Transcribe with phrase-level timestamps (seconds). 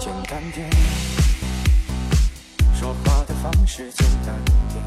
[0.00, 0.66] 简单点，
[2.74, 4.34] 说话的方式简单
[4.70, 4.82] 点，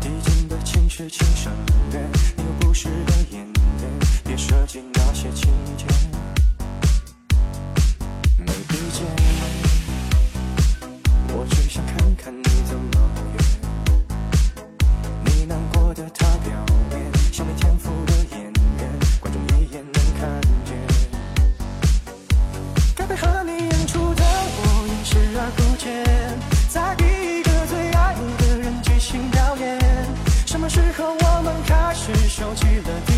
[0.00, 1.52] 递进的情绪请省
[1.92, 2.00] 略，
[2.36, 3.46] 你有不是的演
[3.78, 3.88] 练，
[4.24, 5.86] 别设计那些情节，
[8.36, 9.06] 没意见，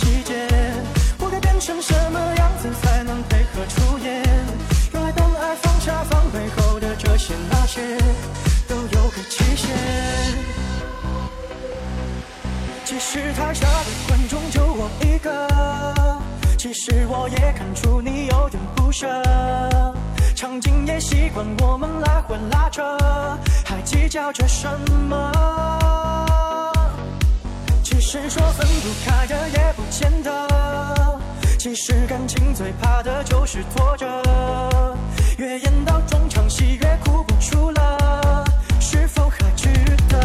[0.00, 0.48] 细节？
[1.18, 4.24] 我该变成什么样子才能配合出演？
[4.92, 7.80] 原来当爱放下防备后的这些那些，
[8.66, 9.68] 都有个期限。
[12.84, 15.28] 其实台下的观众就我一个，
[16.56, 19.06] 其实我也看出你有点不舍。
[20.34, 22.82] 场景也习惯我们来回拉扯，
[23.64, 24.66] 还计较着什
[25.08, 25.79] 么？
[28.00, 31.20] 其实说分不开的也不见得。
[31.58, 34.06] 其实感情最怕的就是拖着，
[35.36, 38.44] 越演到中场戏越哭不出了，
[38.80, 39.68] 是否还值
[40.08, 40.18] 得？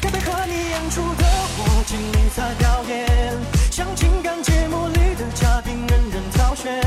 [0.00, 1.24] 该配合你演出的
[1.58, 3.36] 我尽力在表演，
[3.70, 6.80] 像情感节目里的嘉宾任人挑选。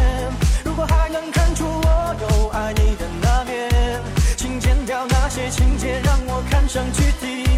[0.64, 4.02] 如果还能看出我有爱你的那面，
[4.38, 7.51] 请剪掉那些情节，让我看上去体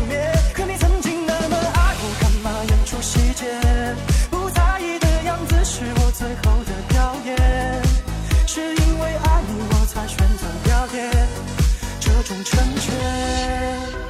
[12.24, 14.03] 种成全。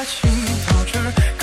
[0.00, 0.30] 爱情
[0.66, 1.39] 到这。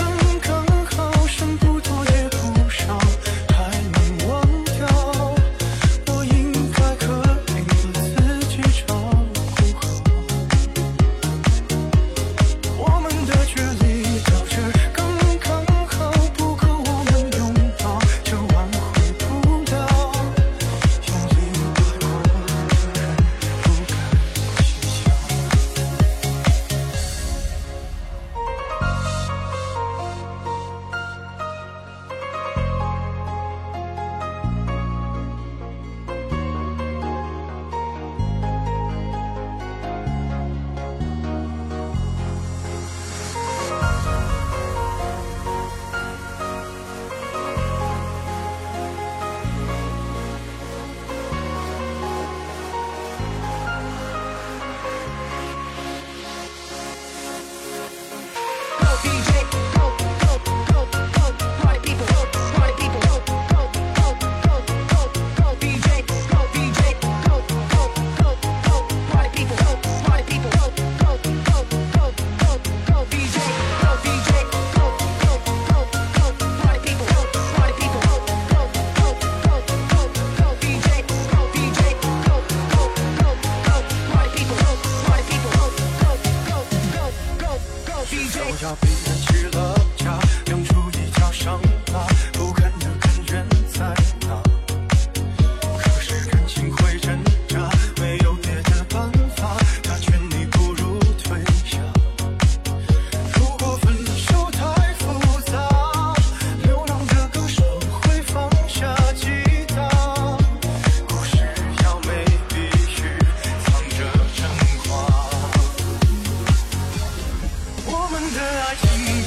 [118.70, 119.27] Aqui.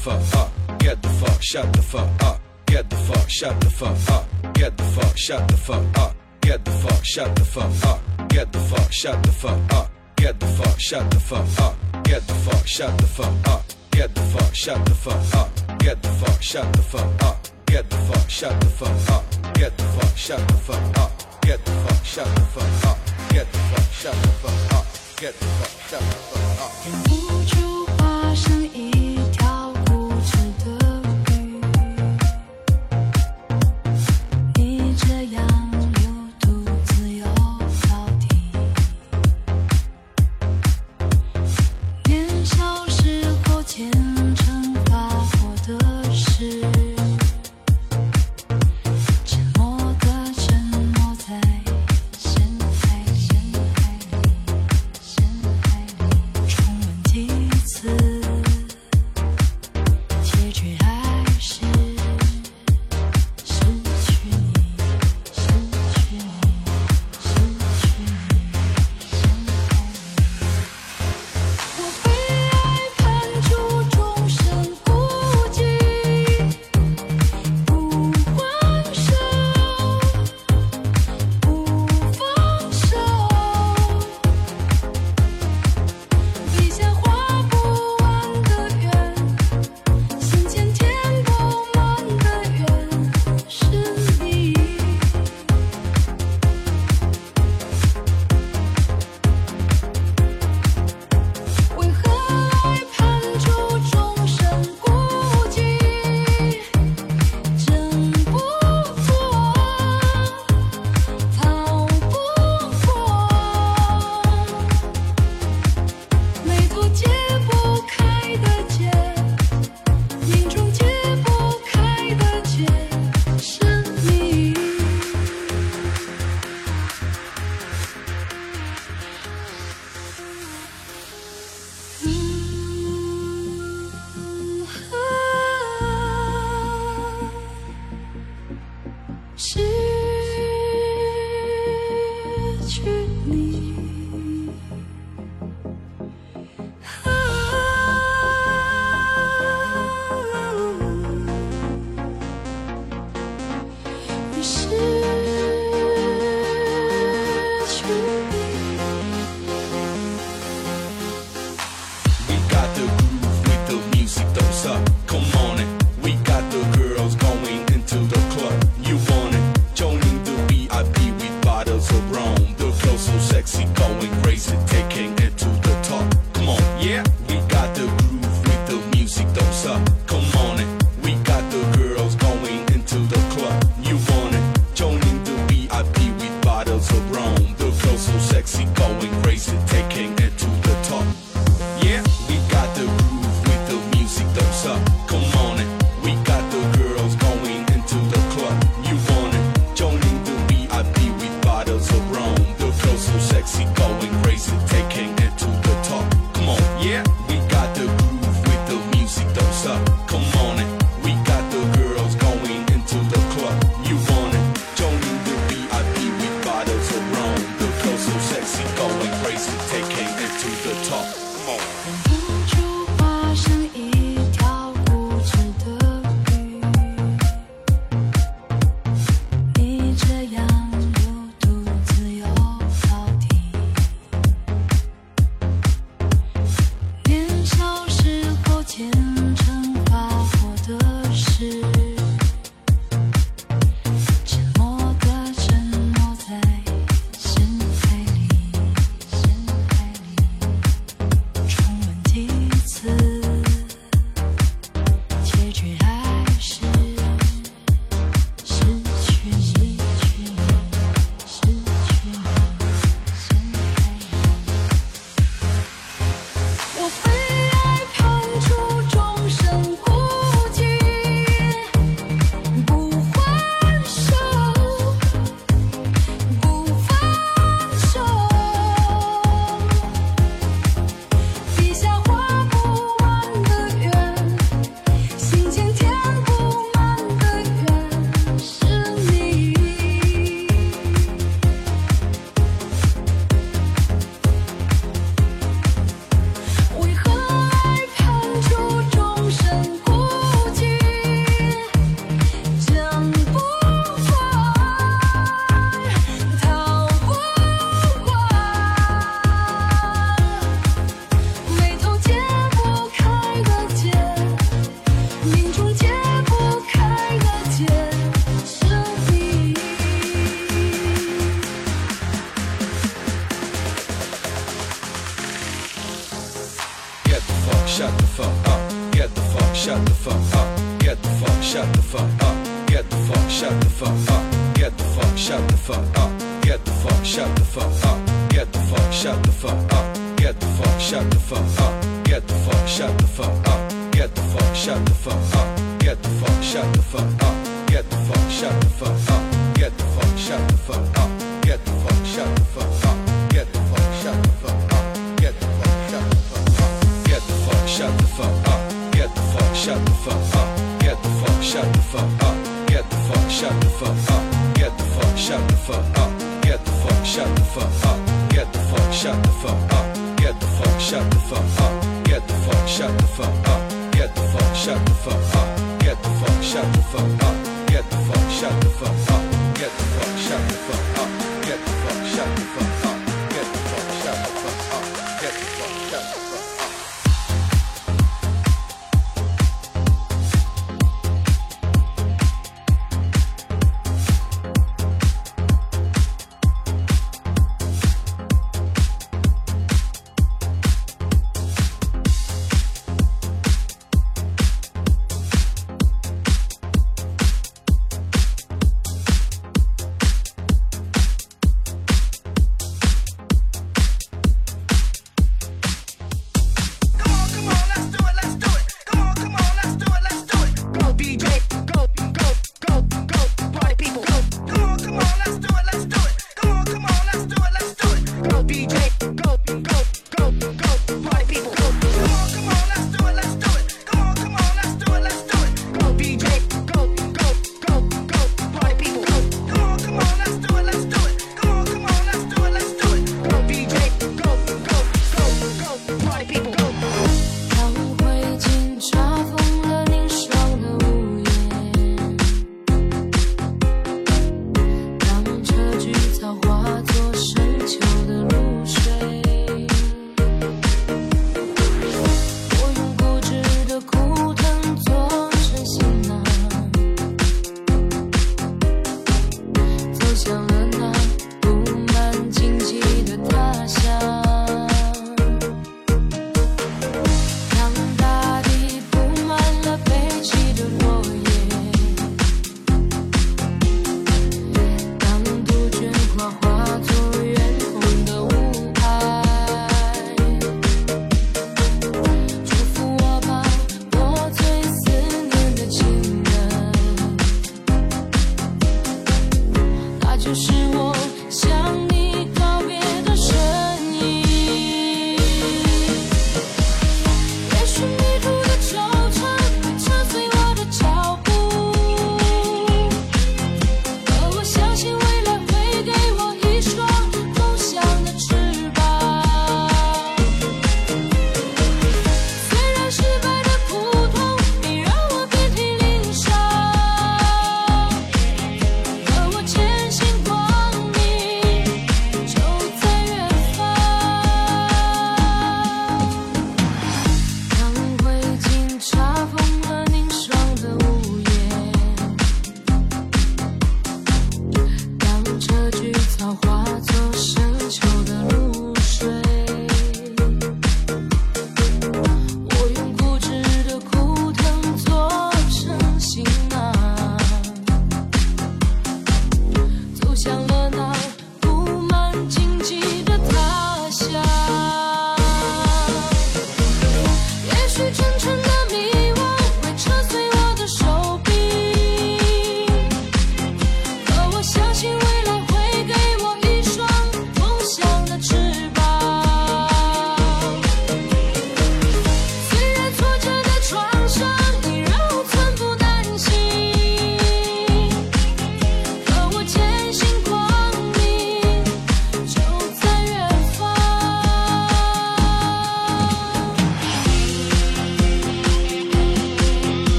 [0.00, 0.29] Fuff.